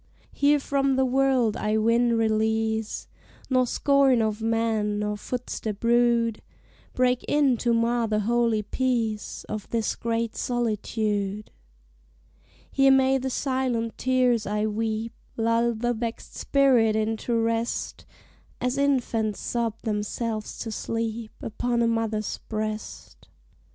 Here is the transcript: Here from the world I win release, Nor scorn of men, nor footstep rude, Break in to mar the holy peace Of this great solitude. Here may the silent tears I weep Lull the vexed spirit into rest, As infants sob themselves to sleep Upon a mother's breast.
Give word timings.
Here 0.33 0.57
from 0.59 0.95
the 0.95 1.05
world 1.05 1.55
I 1.55 1.77
win 1.77 2.17
release, 2.17 3.07
Nor 3.51 3.67
scorn 3.67 4.19
of 4.19 4.41
men, 4.41 4.97
nor 4.97 5.15
footstep 5.15 5.83
rude, 5.83 6.41
Break 6.95 7.23
in 7.27 7.55
to 7.57 7.71
mar 7.71 8.07
the 8.07 8.21
holy 8.21 8.63
peace 8.63 9.43
Of 9.47 9.69
this 9.69 9.95
great 9.95 10.35
solitude. 10.35 11.51
Here 12.71 12.89
may 12.91 13.19
the 13.19 13.29
silent 13.29 13.95
tears 13.99 14.47
I 14.47 14.65
weep 14.65 15.13
Lull 15.37 15.75
the 15.75 15.93
vexed 15.93 16.35
spirit 16.35 16.95
into 16.95 17.35
rest, 17.37 18.07
As 18.59 18.79
infants 18.79 19.39
sob 19.39 19.81
themselves 19.83 20.57
to 20.61 20.71
sleep 20.71 21.29
Upon 21.43 21.83
a 21.83 21.87
mother's 21.87 22.39
breast. 22.49 23.27